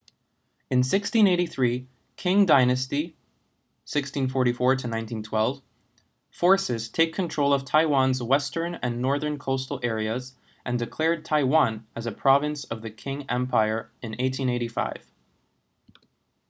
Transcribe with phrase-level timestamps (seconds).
[0.71, 1.85] in 1683
[2.17, 3.15] qing dynasty
[3.85, 5.61] 1644-1912
[6.31, 10.33] forces take control of taiwan’s western and northern coastal areas
[10.65, 15.05] and declared taiwan as a province of the qing empire in 1885